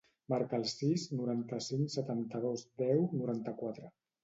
[0.33, 3.97] Marca el sis, noranta-cinc, setanta-dos, deu, noranta-quatre.